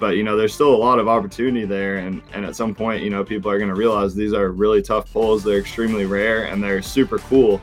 [0.00, 1.98] but you know there's still a lot of opportunity there.
[1.98, 4.82] And and at some point you know people are going to realize these are really
[4.82, 5.44] tough pulls.
[5.44, 7.60] They're extremely rare and they're super cool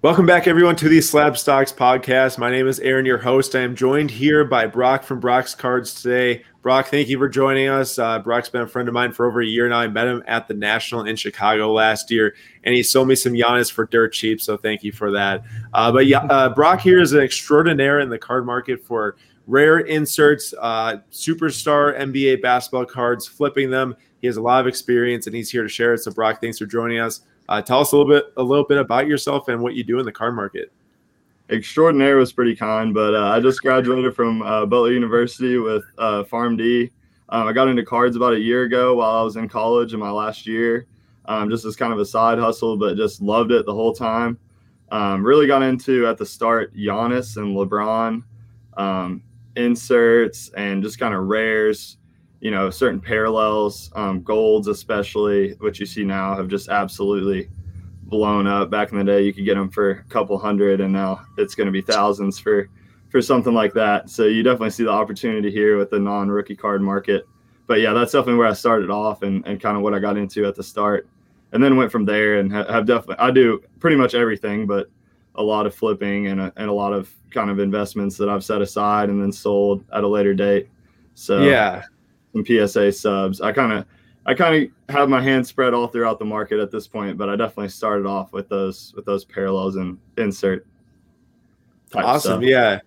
[0.00, 2.38] Welcome back, everyone, to the Slabstox podcast.
[2.38, 3.56] My name is Aaron, your host.
[3.56, 6.44] I am joined here by Brock from Brock's Cards today.
[6.62, 7.98] Brock, thank you for joining us.
[7.98, 9.80] Uh, Brock's been a friend of mine for over a year now.
[9.80, 13.32] I met him at the National in Chicago last year, and he sold me some
[13.32, 14.40] Giannis for dirt cheap.
[14.40, 15.42] So thank you for that.
[15.74, 19.16] Uh, but yeah, uh, Brock here is an extraordinaire in the card market for
[19.48, 23.96] rare inserts, uh, superstar NBA basketball cards, flipping them.
[24.20, 25.98] He has a lot of experience, and he's here to share it.
[25.98, 27.22] So Brock, thanks for joining us.
[27.48, 29.98] Uh, tell us a little bit a little bit about yourself and what you do
[29.98, 30.72] in the car market.
[31.48, 36.24] Extraordinary was pretty kind, but uh, I just graduated from uh, Butler University with uh,
[36.24, 36.90] PharmD.
[37.30, 40.00] Um, I got into cards about a year ago while I was in college in
[40.00, 40.86] my last year,
[41.24, 44.38] um, just as kind of a side hustle, but just loved it the whole time.
[44.90, 48.22] Um, really got into at the start Giannis and LeBron
[48.78, 49.22] um,
[49.56, 51.97] inserts and just kind of rares
[52.40, 57.48] you know, certain parallels, um, golds especially, which you see now have just absolutely
[58.04, 58.70] blown up.
[58.70, 61.54] Back in the day, you could get them for a couple hundred, and now it's
[61.54, 62.68] going to be thousands for
[63.10, 64.10] for something like that.
[64.10, 67.26] So you definitely see the opportunity here with the non-rookie card market.
[67.66, 70.16] But yeah, that's definitely where I started off and, and kind of what I got
[70.16, 71.08] into at the start,
[71.52, 74.88] and then went from there and have definitely I do pretty much everything, but
[75.34, 78.44] a lot of flipping and a, and a lot of kind of investments that I've
[78.44, 80.68] set aside and then sold at a later date.
[81.14, 81.84] So yeah,
[82.32, 83.40] some PSA subs.
[83.40, 83.86] I kind of
[84.26, 87.28] I kind of have my hands spread all throughout the market at this point, but
[87.30, 90.66] I definitely started off with those with those parallels and insert.
[91.94, 92.42] Awesome, stuff.
[92.42, 92.80] yeah.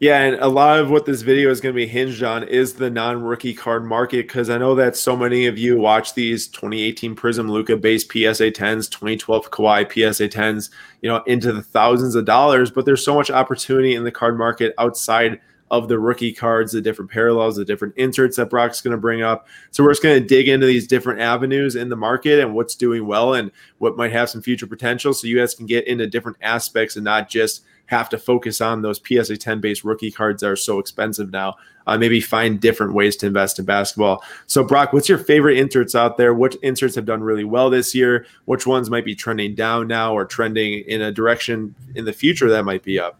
[0.00, 2.74] Yeah, and a lot of what this video is going to be hinged on is
[2.74, 7.16] the non-rookie card market because I know that so many of you watch these 2018
[7.16, 10.70] Prizm Luka base PSA 10s, 2012 Kawhi PSA 10s,
[11.02, 12.70] you know, into the thousands of dollars.
[12.70, 15.40] But there's so much opportunity in the card market outside
[15.70, 19.22] of the rookie cards, the different parallels, the different inserts that Brock's going to bring
[19.22, 19.46] up.
[19.70, 22.74] So we're just going to dig into these different avenues in the market and what's
[22.74, 25.12] doing well and what might have some future potential.
[25.12, 28.82] So you guys can get into different aspects and not just have to focus on
[28.82, 31.56] those PSA 10 based rookie cards that are so expensive now.
[31.86, 34.22] Uh, maybe find different ways to invest in basketball.
[34.46, 36.34] So, Brock, what's your favorite inserts out there?
[36.34, 38.26] Which inserts have done really well this year?
[38.44, 42.50] Which ones might be trending down now or trending in a direction in the future
[42.50, 43.18] that might be up?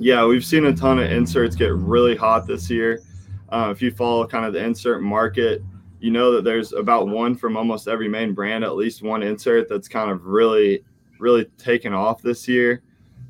[0.00, 3.02] Yeah, we've seen a ton of inserts get really hot this year.
[3.50, 5.62] Uh, if you follow kind of the insert market,
[6.00, 9.68] you know that there's about one from almost every main brand, at least one insert
[9.68, 10.82] that's kind of really,
[11.18, 12.82] really taken off this year.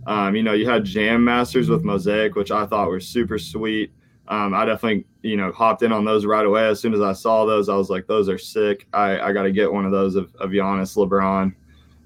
[0.07, 3.93] Um, you know, you had Jam Masters with Mosaic, which I thought were super sweet.
[4.29, 6.69] Um, I definitely, you know, hopped in on those right away.
[6.69, 8.87] As soon as I saw those, I was like, those are sick.
[8.93, 11.43] I, I got to get one of those of, of Giannis, LeBron.
[11.43, 11.55] Um,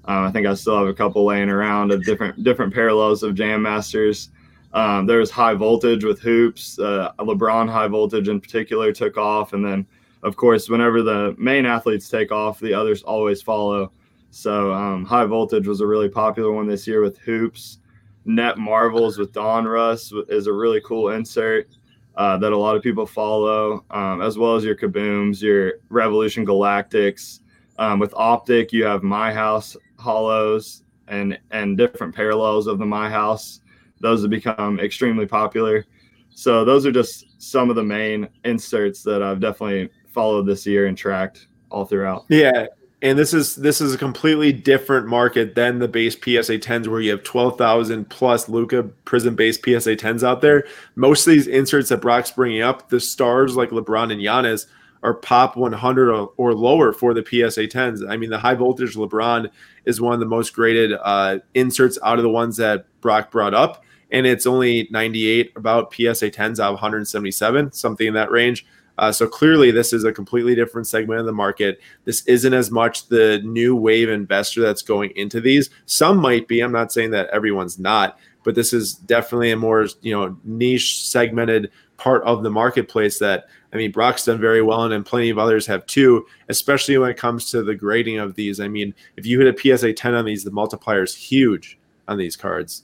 [0.05, 3.61] I think I still have a couple laying around of different different parallels of Jam
[3.61, 4.29] Masters.
[4.75, 6.77] Um, there was high voltage with hoops.
[6.77, 9.87] Uh, LeBron high voltage in particular took off, and then
[10.21, 13.91] of course whenever the main athletes take off, the others always follow.
[14.31, 17.79] So um, high voltage was a really popular one this year with hoops.
[18.25, 21.69] Net Marvels with Donruss is a really cool insert
[22.17, 26.45] uh, that a lot of people follow, um, as well as your Kabooms, your Revolution
[26.45, 27.39] Galactics.
[27.77, 33.09] Um, with Optic, you have My House hollows and and different parallels of the My
[33.09, 33.61] House
[34.05, 35.85] those have become extremely popular.
[36.29, 40.85] So those are just some of the main inserts that I've definitely followed this year
[40.85, 42.25] and tracked all throughout.
[42.29, 42.67] Yeah.
[43.01, 47.01] And this is this is a completely different market than the base PSA 10s where
[47.01, 50.65] you have 12,000 plus Luka Prizm based PSA 10s out there.
[50.95, 54.67] Most of these inserts that Brock's bringing up, the stars like LeBron and Giannis
[55.03, 58.09] are pop 100 or, or lower for the PSA 10s.
[58.09, 59.49] I mean, the high voltage LeBron
[59.85, 63.53] is one of the most graded uh, inserts out of the ones that Brock brought
[63.53, 68.65] up and it's only 98 about PSA 10s out of 177, something in that range.
[68.97, 71.81] Uh, so clearly, this is a completely different segment of the market.
[72.05, 75.69] This isn't as much the new wave investor that's going into these.
[75.85, 76.61] Some might be.
[76.61, 81.05] I'm not saying that everyone's not, but this is definitely a more you know niche
[81.05, 85.29] segmented part of the marketplace that I mean Brock's done very well in, and plenty
[85.29, 86.25] of others have too.
[86.47, 88.61] Especially when it comes to the grading of these.
[88.61, 91.77] I mean, if you hit a PSA 10 on these, the multiplier is huge
[92.07, 92.83] on these cards.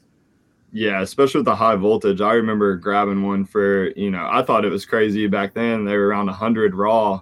[0.73, 2.21] Yeah, especially with the high voltage.
[2.21, 5.83] I remember grabbing one for, you know, I thought it was crazy back then.
[5.83, 7.21] They were around 100 raw.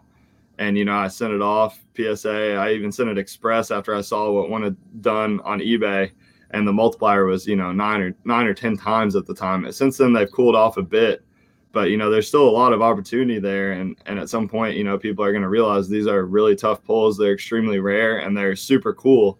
[0.59, 2.55] And, you know, I sent it off PSA.
[2.55, 6.11] I even sent it express after I saw what one had done on eBay.
[6.51, 9.71] And the multiplier was, you know, nine or nine or 10 times at the time.
[9.71, 11.23] Since then, they've cooled off a bit.
[11.71, 13.71] But, you know, there's still a lot of opportunity there.
[13.71, 16.55] And, and at some point, you know, people are going to realize these are really
[16.55, 17.17] tough pulls.
[17.17, 19.39] They're extremely rare and they're super cool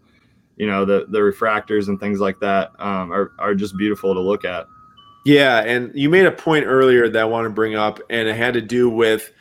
[0.59, 4.19] you know the the refractors and things like that um, are are just beautiful to
[4.19, 4.67] look at.
[5.25, 8.35] Yeah, and you made a point earlier that I want to bring up, and it
[8.35, 9.31] had to do with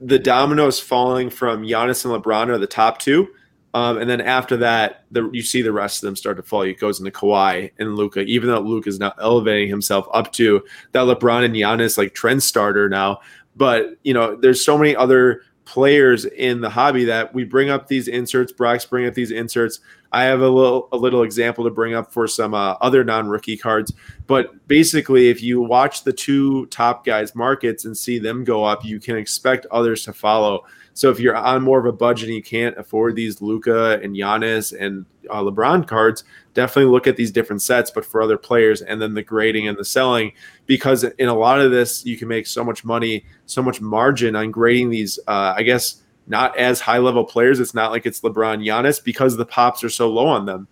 [0.00, 3.28] the dominoes falling from Giannis and LeBron are the top two.
[3.72, 6.62] Um, and then after that, the, you see the rest of them start to fall.
[6.62, 10.64] It goes into Kawhi and Luka, even though Luka is now elevating himself up to
[10.92, 13.20] that LeBron and Giannis like trend starter now.
[13.56, 17.86] But you know, there's so many other players in the hobby that we bring up
[17.86, 18.52] these inserts.
[18.52, 19.80] Brock's bring up these inserts.
[20.12, 23.28] I have a little a little example to bring up for some uh, other non
[23.28, 23.92] rookie cards.
[24.26, 28.84] But basically, if you watch the two top guys' markets and see them go up,
[28.84, 30.64] you can expect others to follow.
[30.94, 34.14] So if you're on more of a budget and you can't afford these Luka and
[34.14, 37.90] Giannis and uh, LeBron cards, definitely look at these different sets.
[37.90, 40.32] But for other players, and then the grading and the selling,
[40.66, 44.34] because in a lot of this, you can make so much money, so much margin
[44.34, 45.18] on grading these.
[45.28, 47.58] Uh, I guess not as high level players.
[47.58, 50.68] It's not like it's LeBron, Giannis because the pops are so low on them.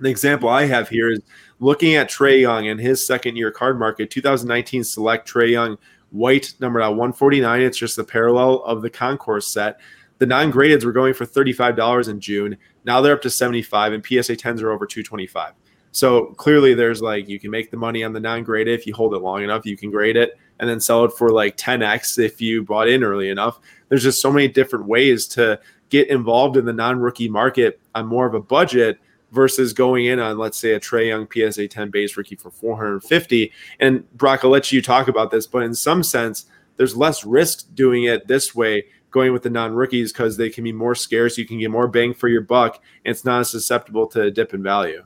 [0.00, 1.20] An example I have here is
[1.60, 5.78] looking at Trae Young and his second year card market, 2019 select Trae Young
[6.10, 7.60] white number at 149.
[7.62, 9.80] It's just the parallel of the concourse set.
[10.18, 12.56] The non-gradeds were going for $35 in June.
[12.84, 15.52] Now they're up to 75 and PSA 10s are over 225.
[15.92, 19.14] So clearly there's like you can make the money on the non-graded if you hold
[19.14, 22.40] it long enough, you can grade it and then sell it for like 10x if
[22.40, 23.58] you bought in early enough.
[23.88, 25.58] There's just so many different ways to
[25.88, 29.00] get involved in the non-rookie market on more of a budget
[29.32, 33.52] versus going in on let's say a Trae Young PSA 10 base rookie for 450.
[33.80, 36.46] And Brock, I'll let you talk about this, but in some sense,
[36.76, 40.72] there's less risk doing it this way, going with the non-rookies because they can be
[40.72, 41.38] more scarce.
[41.38, 44.30] You can get more bang for your buck, and it's not as susceptible to a
[44.30, 45.04] dip in value.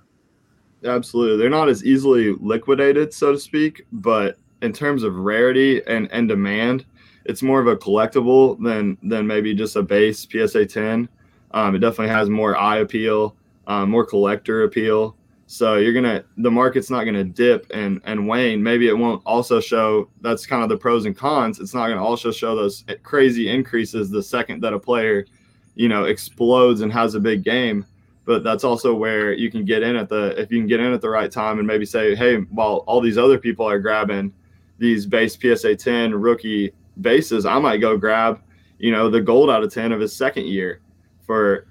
[0.85, 3.87] Absolutely, they're not as easily liquidated, so to speak.
[3.91, 6.85] But in terms of rarity and and demand,
[7.25, 11.09] it's more of a collectible than than maybe just a base PSA 10.
[11.53, 15.17] Um, it definitely has more eye appeal um, more collector appeal.
[15.47, 18.63] So you're gonna the market's not gonna dip and and wane.
[18.63, 20.09] Maybe it won't also show.
[20.21, 21.61] That's kind of the pros and cons.
[21.61, 25.27] It's not gonna also show those crazy increases the second that a player,
[25.75, 27.85] you know, explodes and has a big game.
[28.25, 30.93] But that's also where you can get in at the if you can get in
[30.93, 34.33] at the right time and maybe say, hey, while all these other people are grabbing
[34.79, 38.41] these base PSA 10 rookie bases, I might go grab,
[38.79, 40.81] you know, the gold out of 10 of his second year
[41.27, 41.67] for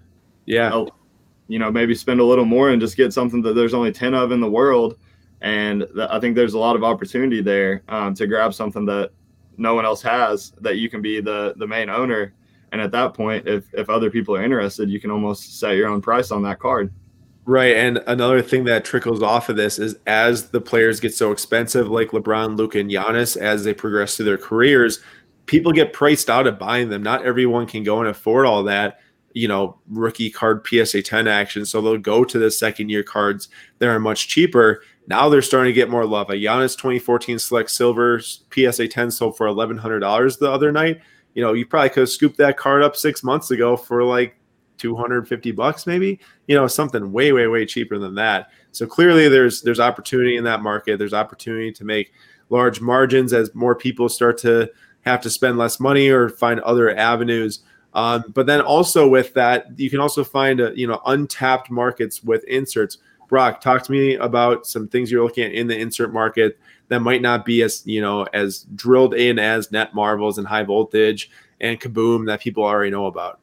[0.46, 0.86] yeah
[1.48, 4.14] you know, maybe spend a little more and just get something that there's only 10
[4.14, 4.98] of in the world.
[5.42, 9.12] And I think there's a lot of opportunity there um, to grab something that
[9.58, 12.34] no one else has that you can be the, the main owner.
[12.72, 15.90] And at that point, if, if other people are interested, you can almost set your
[15.90, 16.92] own price on that card.
[17.46, 17.76] Right.
[17.76, 21.90] And another thing that trickles off of this is as the players get so expensive,
[21.90, 25.02] like LeBron, Luke, and Giannis, as they progress through their careers,
[25.46, 27.04] people get priced out of buying them.
[27.04, 29.00] Not everyone can go and afford all that
[29.34, 31.66] you know, rookie card PSA 10 action.
[31.66, 33.50] So they'll go to the second year cards
[33.80, 34.84] that are much cheaper.
[35.08, 36.30] Now they're starting to get more love.
[36.30, 41.02] A Giannis 2014 Select Silver PSA 10 sold for $1,100 the other night.
[41.34, 44.36] You know, you probably could have scooped that card up six months ago for like
[44.84, 48.50] 250 bucks, maybe, you know, something way, way, way cheaper than that.
[48.72, 51.00] So clearly there's, there's opportunity in that market.
[51.00, 52.14] There's opportunity to make
[52.50, 54.70] large margins as more people start to
[55.02, 57.64] have to spend less money or find other avenues
[57.94, 62.24] um, but then also with that, you can also find a, you know untapped markets
[62.24, 62.98] with inserts.
[63.30, 66.60] Brock, talk to me about some things you're looking at in the insert market
[66.90, 70.64] that might not be as you know as drilled in as net marvels and high
[70.64, 71.30] voltage
[71.62, 73.40] and kaboom that people already know about.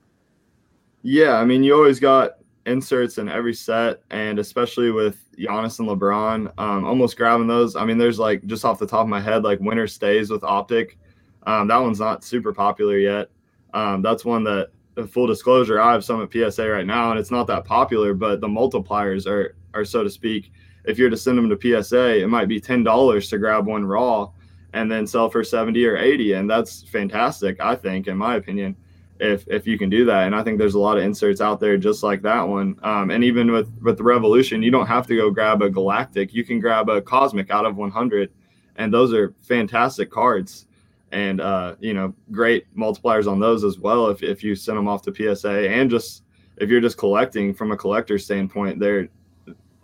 [1.02, 2.32] Yeah, I mean, you always got
[2.66, 7.74] inserts in every set, and especially with Giannis and LeBron, um, almost grabbing those.
[7.76, 10.44] I mean, there's like just off the top of my head, like winter stays with
[10.44, 10.98] optic.
[11.44, 13.30] Um, that one's not super popular yet.
[13.72, 14.70] Um, that's one that,
[15.10, 18.42] full disclosure, I have some at PSA right now, and it's not that popular, but
[18.42, 20.52] the multipliers are, are so to speak.
[20.84, 23.84] If you're to send them to PSA, it might be ten dollars to grab one
[23.84, 24.30] raw,
[24.74, 27.60] and then sell for seventy or eighty, and that's fantastic.
[27.60, 28.76] I think, in my opinion,
[29.20, 31.60] if if you can do that, and I think there's a lot of inserts out
[31.60, 32.78] there just like that one.
[32.82, 36.34] Um, and even with with the Revolution, you don't have to go grab a Galactic.
[36.34, 38.30] You can grab a Cosmic out of 100,
[38.76, 40.66] and those are fantastic cards
[41.12, 44.88] and uh, you know great multipliers on those as well if, if you send them
[44.88, 46.22] off to psa and just
[46.56, 49.08] if you're just collecting from a collector standpoint they're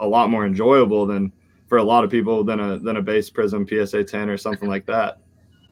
[0.01, 1.33] a lot more enjoyable than
[1.67, 4.69] for a lot of people than a than a base prizm psa 10 or something
[4.69, 5.19] like that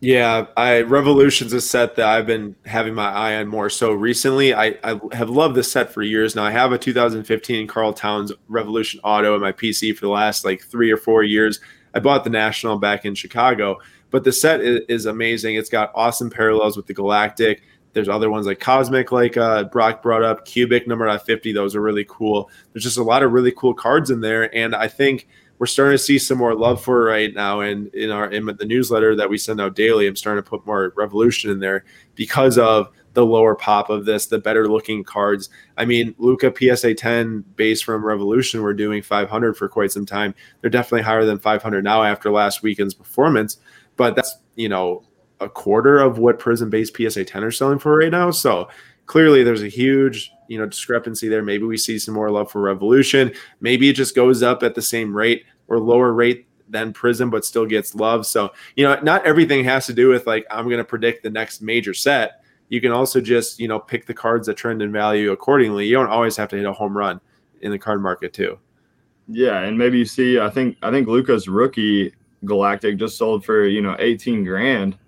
[0.04, 4.54] yeah i revolutions a set that i've been having my eye on more so recently
[4.54, 8.32] i, I have loved this set for years now i have a 2015 Karl Towns
[8.48, 11.60] revolution auto in my pc for the last like three or four years
[11.94, 13.78] i bought the national back in chicago
[14.14, 15.56] but the set is, is amazing.
[15.56, 17.64] It's got awesome parallels with the Galactic.
[17.94, 21.52] There's other ones like Cosmic, like uh, Brock brought up, Cubic number out 50.
[21.52, 22.48] Those are really cool.
[22.72, 24.54] There's just a lot of really cool cards in there.
[24.54, 25.26] And I think
[25.58, 27.60] we're starting to see some more love for right now.
[27.60, 30.66] And in our in the newsletter that we send out daily, I'm starting to put
[30.66, 31.84] more revolution in there
[32.14, 35.48] because of the lower pop of this, the better looking cards.
[35.76, 40.34] I mean, Luka PSA 10 base from Revolution we're doing 500 for quite some time.
[40.60, 43.58] They're definitely higher than 500 now after last weekend's performance,
[43.96, 45.04] but that's, you know,
[45.40, 48.30] a quarter of what Prizm base PSA 10 are selling for right now.
[48.30, 48.68] So
[49.06, 51.42] clearly there's a huge, you know, discrepancy there.
[51.42, 53.32] Maybe we see some more love for Revolution.
[53.60, 57.44] Maybe it just goes up at the same rate or lower rate than Prizm, but
[57.44, 58.26] still gets love.
[58.26, 61.30] So, you know, not everything has to do with like, I'm going to predict the
[61.30, 64.92] next major set you can also just you know pick the cards that trend in
[64.92, 65.86] value accordingly.
[65.86, 67.20] You don't always have to hit a home run
[67.60, 68.58] in the card market too.
[69.28, 70.38] Yeah, and maybe you see.
[70.38, 72.12] I think I think luka's rookie
[72.44, 74.98] Galactic just sold for you know eighteen grand,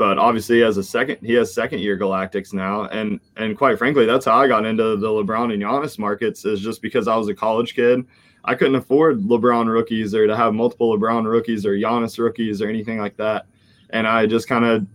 [0.00, 1.18] but obviously he has a second.
[1.22, 4.96] He has second year Galactics now, and and quite frankly, that's how I got into
[4.96, 6.46] the LeBron and Giannis markets.
[6.46, 8.06] Is just because I was a college kid.
[8.46, 12.68] I couldn't afford LeBron rookies or to have multiple LeBron rookies or Giannis rookies or
[12.70, 13.44] anything like that,
[13.90, 14.86] and I just kind of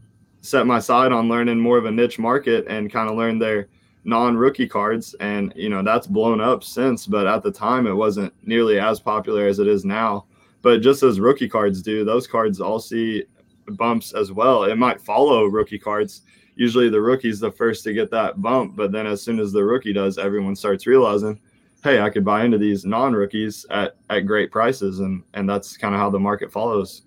[0.41, 3.67] set my side on learning more of a niche market and kind of learn their
[4.05, 8.31] non-rookie cards and you know that's blown up since but at the time it wasn't
[8.43, 10.25] nearly as popular as it is now
[10.61, 13.23] but just as rookie cards do those cards all see
[13.71, 16.21] bumps as well it might follow rookie cards
[16.55, 19.63] usually the rookie's the first to get that bump but then as soon as the
[19.63, 21.39] rookie does everyone starts realizing
[21.83, 25.93] hey i could buy into these non-rookies at at great prices and and that's kind
[25.93, 27.03] of how the market follows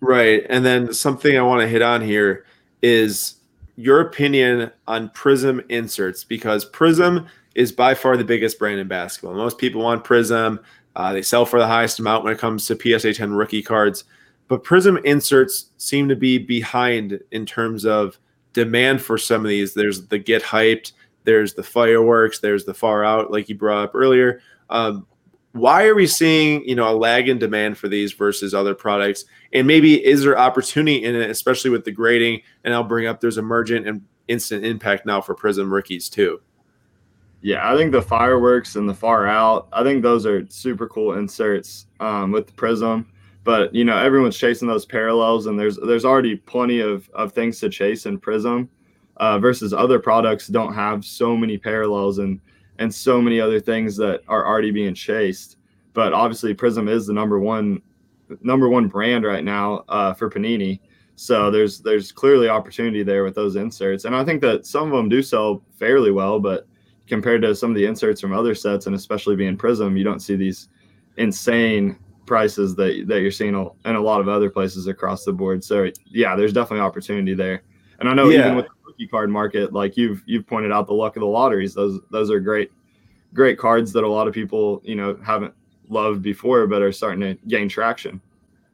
[0.00, 2.44] right and then something i want to hit on here
[2.82, 3.38] is
[3.78, 9.34] your opinion on Prizm inserts because Prizm is by far the biggest brand in basketball.
[9.34, 10.58] Most people want Prizm.
[10.96, 14.02] Uh, they sell for the highest amount when it comes to PSA 10 rookie cards.
[14.48, 18.18] But Prizm inserts seem to be behind in terms of
[18.54, 19.74] demand for some of these.
[19.74, 20.92] There's the Get Hyped,
[21.24, 24.40] there's the Fireworks, there's the Far Out, like you brought up earlier.
[24.70, 25.06] Um,
[25.52, 29.24] why are we seeing you know a lag in demand for these versus other products
[29.52, 33.20] and maybe is there opportunity in it especially with the grading and i'll bring up
[33.20, 36.40] there's emergent and instant impact now for prizm rookies too
[37.40, 41.14] yeah i think the fireworks and the far out i think those are super cool
[41.14, 43.06] inserts um, with the prizm
[43.48, 47.58] but you know everyone's chasing those parallels and there's there's already plenty of, of things
[47.58, 48.68] to chase in prizm
[49.18, 52.40] uh, versus other products don't have so many parallels and
[52.78, 55.56] and so many other things that are already being chased.
[55.92, 57.82] But obviously, Prizm is the number one
[58.42, 60.80] number one brand right now uh, for Panini.
[61.16, 64.92] So there's there's clearly opportunity there with those inserts, and I think that some of
[64.92, 66.38] them do sell fairly well.
[66.38, 66.66] But
[67.08, 70.20] compared to some of the inserts from other sets, and especially being Prizm, you don't
[70.20, 70.68] see these
[71.16, 75.64] insane prices that that you're seeing in a lot of other places across the board.
[75.64, 77.62] So yeah, there's definitely opportunity there.
[77.98, 78.40] And I know yeah.
[78.40, 81.26] even with the rookie card market, like you've you've pointed out the luck of the
[81.26, 81.74] lotteries.
[81.74, 82.70] Those those are great
[83.34, 85.54] great cards that a lot of people you know haven't
[85.88, 88.20] loved before, but are starting to gain traction.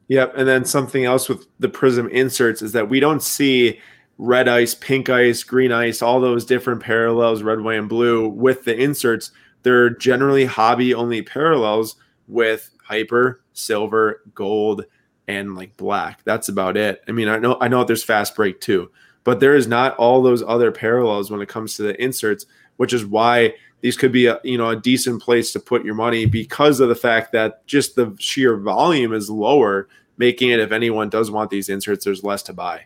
[0.07, 3.79] Yep, and then something else with the Prizm inserts is that we don't see
[4.17, 8.65] red ice, pink ice, green ice, all those different parallels, red, white, and blue with
[8.65, 9.31] the inserts.
[9.63, 11.95] They're generally hobby only parallels
[12.27, 14.85] with hyper, silver, gold,
[15.27, 16.23] and like black.
[16.23, 17.03] That's about it.
[17.07, 18.91] I mean, I know I know there's fast break too,
[19.23, 22.45] but there is not all those other parallels when it comes to the inserts,
[22.77, 25.95] which is why these could be a you know a decent place to put your
[25.95, 30.71] money because of the fact that just the sheer volume is lower, making it if
[30.71, 32.85] anyone does want these inserts, there's less to buy.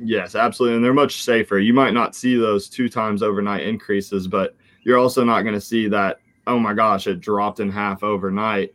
[0.00, 1.58] Yes, absolutely, and they're much safer.
[1.58, 5.60] You might not see those two times overnight increases, but you're also not going to
[5.60, 6.20] see that.
[6.46, 8.74] Oh my gosh, it dropped in half overnight.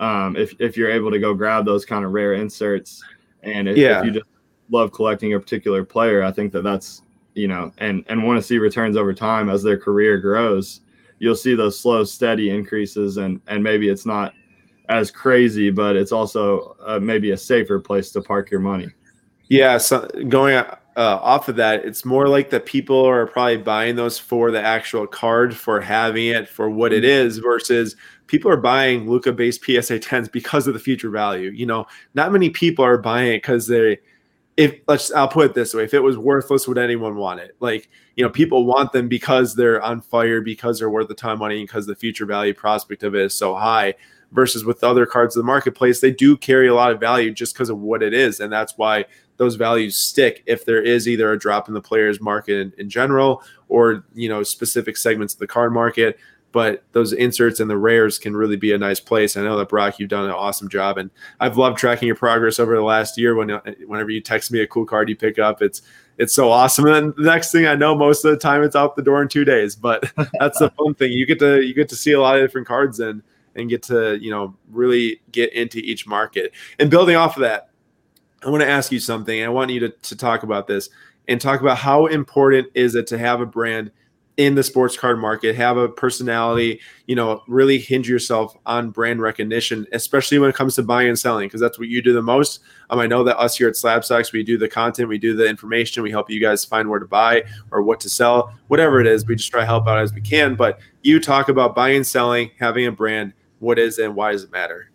[0.00, 3.02] Um, if if you're able to go grab those kind of rare inserts,
[3.42, 4.00] and if, yeah.
[4.00, 4.26] if you just
[4.70, 7.02] love collecting a particular player, I think that that's
[7.34, 10.80] you know, and and want to see returns over time as their career grows.
[11.18, 14.34] You'll see those slow, steady increases, and and maybe it's not
[14.88, 18.88] as crazy, but it's also uh, maybe a safer place to park your money.
[19.48, 20.62] Yeah, so going
[20.96, 24.62] uh, off of that, it's more like that people are probably buying those for the
[24.62, 27.42] actual card, for having it for what it mm-hmm.
[27.42, 27.96] versus
[28.26, 31.50] people are buying Luka based PSA 10s because of the future value.
[31.50, 33.98] You know, not many people are buying it because they
[34.56, 37.56] if let's I'll put it this way, if it was worthless, would anyone want it?
[37.60, 41.40] Like, you know, people want them because they're on fire, because they're worth the time
[41.40, 43.94] money, because the future value prospect of it is so high.
[44.32, 47.54] Versus with other cards in the marketplace, they do carry a lot of value just
[47.54, 48.40] because of what it is.
[48.40, 49.04] And that's why
[49.36, 52.88] those values stick if there is either a drop in the players market in, in
[52.88, 56.18] general or you know specific segments of the card market
[56.54, 59.36] but those inserts and the rares can really be a nice place.
[59.36, 61.10] I know that Brock, you've done an awesome job, and
[61.40, 63.34] I've loved tracking your progress over the last year.
[63.34, 63.48] When
[63.88, 65.82] whenever you text me a cool card you pick up, it's
[66.16, 66.86] it's so awesome.
[66.86, 69.26] And the next thing I know, most of the time it's out the door in
[69.26, 69.74] two days.
[69.74, 71.10] But that's the fun thing.
[71.10, 73.24] You get to you get to see a lot of different cards and
[73.56, 76.52] and get to you know really get into each market.
[76.78, 77.70] And building off of that,
[78.44, 79.42] I want to ask you something.
[79.42, 80.90] I want you to, to talk about this
[81.28, 83.90] and talk about how important is it to have a brand
[84.36, 89.22] in the sports card market, have a personality, you know, really hinge yourself on brand
[89.22, 92.20] recognition, especially when it comes to buying and selling, because that's what you do the
[92.20, 92.58] most.
[92.90, 95.48] Um, I know that us here at Slabstox, we do the content, we do the
[95.48, 99.06] information, we help you guys find where to buy or what to sell, whatever it
[99.06, 99.24] is.
[99.24, 100.56] We just try to help out as we can.
[100.56, 103.34] But you talk about buying and selling, having a brand.
[103.60, 104.90] What is and why does it matter?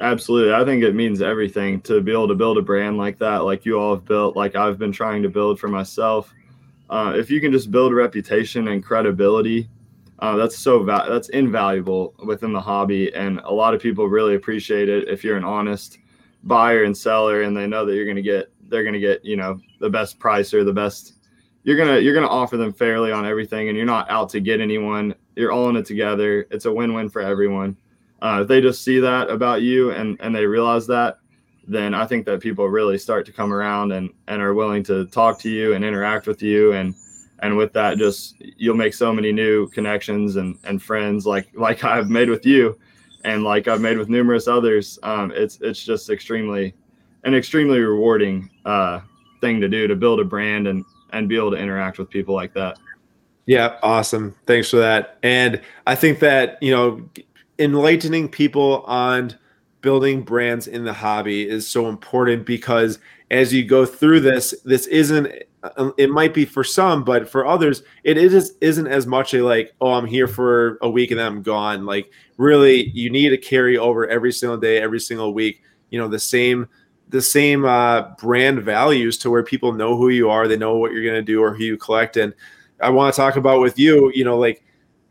[0.00, 0.52] Absolutely.
[0.54, 3.64] I think it means everything to be able to build a brand like that, like
[3.64, 6.32] you all have built, like I've been trying to build for myself
[6.90, 9.68] uh, if you can just build reputation and credibility,
[10.20, 14.34] uh, that's so va- that's invaluable within the hobby, and a lot of people really
[14.34, 15.98] appreciate it if you're an honest
[16.44, 19.24] buyer and seller, and they know that you're going to get they're going to get
[19.24, 21.14] you know the best price or the best.
[21.64, 24.60] You're gonna you're gonna offer them fairly on everything, and you're not out to get
[24.60, 25.14] anyone.
[25.36, 26.46] You're all in it together.
[26.50, 27.76] It's a win-win for everyone.
[28.20, 31.18] Uh, if they just see that about you and and they realize that,
[31.68, 35.04] then I think that people really start to come around and, and are willing to
[35.06, 36.72] talk to you and interact with you.
[36.72, 36.94] And,
[37.40, 41.84] and with that, just you'll make so many new connections and, and friends like, like
[41.84, 42.78] I've made with you
[43.24, 44.98] and like I've made with numerous others.
[45.02, 46.74] Um, it's, it's just extremely,
[47.24, 49.00] an extremely rewarding uh,
[49.42, 52.34] thing to do to build a brand and, and be able to interact with people
[52.34, 52.78] like that.
[53.44, 54.34] Yeah, awesome.
[54.46, 55.18] Thanks for that.
[55.22, 57.08] And I think that, you know,
[57.58, 59.36] enlightening people on
[59.80, 62.98] building brands in the hobby is so important because
[63.30, 65.30] as you go through this, this isn't
[65.62, 69.42] uh, it might be for some, but for others, it is isn't as much a
[69.42, 71.84] like, oh, I'm here for a week and then I'm gone.
[71.84, 75.62] Like, really, you need to carry over every single day, every single week.
[75.90, 76.68] You know, the same
[77.08, 80.92] the same uh, brand values to where people know who you are, they know what
[80.92, 82.16] you're gonna do or who you collect.
[82.16, 82.34] And
[82.80, 84.62] I want to talk about with you, you know, like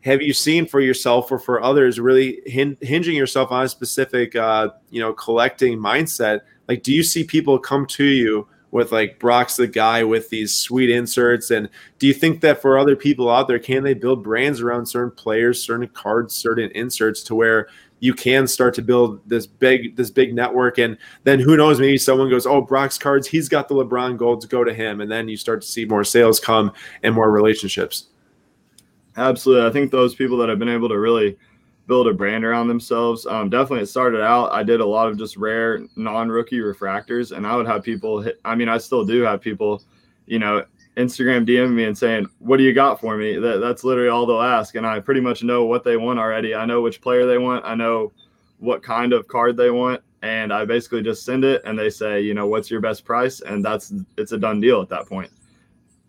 [0.04, 4.36] have you seen for yourself or for others really hin- hinging yourself on a specific
[4.36, 6.40] uh, you know collecting mindset?
[6.68, 10.54] Like do you see people come to you with like brock's the guy with these
[10.54, 11.50] sweet inserts?
[11.50, 11.68] And
[11.98, 15.10] do you think that for other people out there can they build brands around certain
[15.10, 17.68] players certain cards certain inserts to where
[18.00, 20.78] you can start to build this big this big network?
[20.78, 24.46] And then who knows maybe someone goes oh brock's cards he's got the lebron golds
[24.46, 25.00] go to him.
[25.00, 28.04] And then you start to see more sales come and more relationships
[29.18, 29.66] Absolutely.
[29.66, 31.36] I think those people that have been able to really
[31.88, 33.26] build a brand around themselves.
[33.26, 34.52] Um, definitely, it started out.
[34.52, 38.20] I did a lot of just rare non-rookie refractors, and I would have people.
[38.20, 39.82] Hit, I mean, I still do have people,
[40.26, 40.64] you know,
[40.96, 44.24] Instagram DM me and saying, "What do you got for me?" That, that's literally all
[44.24, 46.54] they'll ask, and I pretty much know what they want already.
[46.54, 47.64] I know which player they want.
[47.64, 48.12] I know
[48.58, 52.20] what kind of card they want, and I basically just send it, and they say,
[52.20, 55.30] you know, what's your best price, and that's it's a done deal at that point.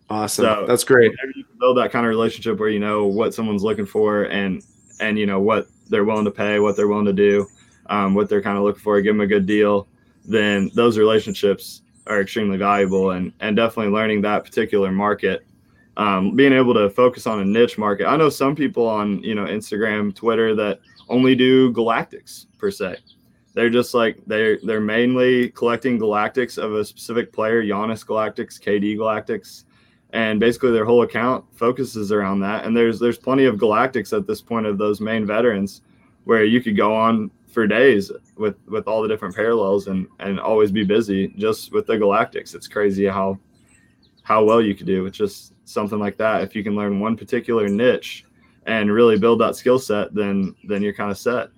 [0.09, 0.45] Awesome.
[0.45, 1.11] So That's great.
[1.35, 4.63] You can build that kind of relationship where you know what someone's looking for and
[4.99, 7.47] and you know what they're willing to pay, what they're willing to do,
[7.87, 9.87] um, what they're kind of looking for, give them a good deal.
[10.25, 15.45] Then those relationships are extremely valuable and and definitely learning that particular market.
[15.97, 18.07] Um, being able to focus on a niche market.
[18.07, 22.97] I know some people on you know Instagram, Twitter that only do galactics per se.
[23.53, 28.95] They're just like they're they're mainly collecting galactics of a specific player, Giannis Galactics, KD
[28.95, 29.65] Galactics,
[30.11, 32.65] and basically their whole account focuses around that.
[32.65, 35.81] And there's there's plenty of galactics at this point of those main veterans,
[36.23, 40.39] where you could go on for days with with all the different parallels and and
[40.39, 42.55] always be busy just with the galactics.
[42.55, 43.39] It's crazy how
[44.23, 46.43] how well you could do with just something like that.
[46.43, 48.25] If you can learn one particular niche
[48.65, 51.49] and really build that skill set, then then you're kind of set.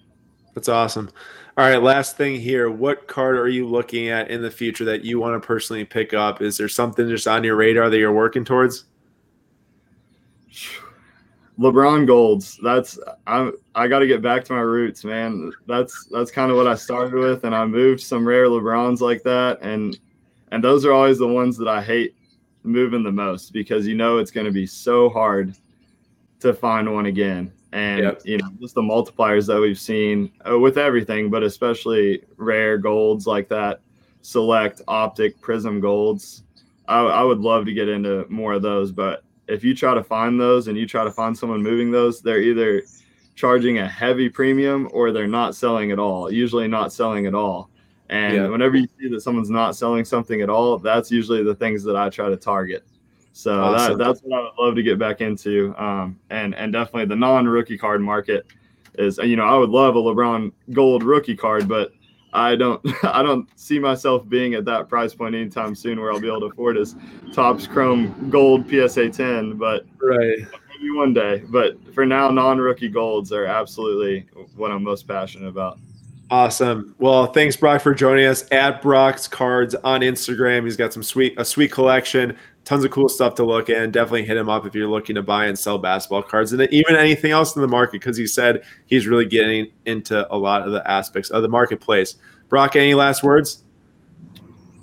[0.53, 1.09] That's awesome.
[1.57, 2.69] All right, last thing here.
[2.69, 6.13] What card are you looking at in the future that you want to personally pick
[6.13, 6.41] up?
[6.41, 8.85] Is there something just on your radar that you're working towards?
[11.59, 12.57] LeBron Golds.
[12.63, 15.51] That's I I got to get back to my roots, man.
[15.67, 19.21] That's that's kind of what I started with and I moved some rare LeBrons like
[19.23, 19.97] that and
[20.51, 22.15] and those are always the ones that I hate
[22.63, 25.55] moving the most because you know it's going to be so hard
[26.39, 28.21] to find one again and yep.
[28.25, 33.25] you know just the multipliers that we've seen uh, with everything but especially rare golds
[33.25, 33.79] like that
[34.21, 36.43] select optic prizm golds
[36.87, 40.03] I, I, would love to get into more of those but if you try to
[40.03, 42.83] find those and you try to find someone moving those they're either
[43.35, 47.69] charging a heavy premium or they're not selling at all usually not selling at all
[48.09, 48.47] and yeah.
[48.47, 51.95] whenever you see that someone's not selling something at all that's usually the things that
[51.95, 52.85] i try to target
[53.33, 53.97] so awesome.
[53.97, 55.73] that, that's what I would love to get back into.
[55.77, 58.45] Um, and and definitely the non rookie card market
[58.95, 61.91] is you know I would love a LeBron gold rookie card, but
[62.33, 66.19] I don't I don't see myself being at that price point anytime soon where I'll
[66.19, 66.95] be able to afford his
[67.33, 70.39] Topps Chrome Gold PSA 10, but right
[70.81, 71.43] maybe one day.
[71.49, 75.79] But for now, non-rookie golds are absolutely what I'm most passionate about.
[76.31, 76.95] Awesome.
[76.97, 80.63] Well, thanks Brock for joining us at Brock's Cards on Instagram.
[80.63, 83.91] He's got some sweet a sweet collection, tons of cool stuff to look at.
[83.91, 86.95] Definitely hit him up if you're looking to buy and sell basketball cards and even
[86.95, 90.71] anything else in the market because he said he's really getting into a lot of
[90.71, 92.15] the aspects of the marketplace.
[92.47, 93.65] Brock, any last words?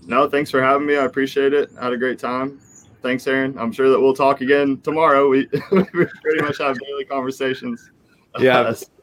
[0.06, 0.98] No, thanks for having me.
[0.98, 1.70] I appreciate it.
[1.80, 2.60] I had a great time.
[3.00, 3.56] Thanks, Aaron.
[3.58, 5.30] I'm sure that we'll talk again tomorrow.
[5.30, 7.90] We, we pretty much have daily conversations.
[8.38, 8.74] Yeah.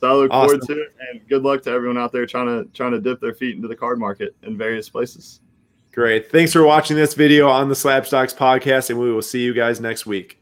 [0.00, 0.60] So I look awesome.
[0.60, 3.20] forward to it, and good luck to everyone out there trying to trying to dip
[3.20, 5.40] their feet into the card market in various places.
[5.92, 6.30] Great.
[6.30, 9.80] Thanks for watching this video on the Slabstox podcast, and we will see you guys
[9.80, 10.37] next week.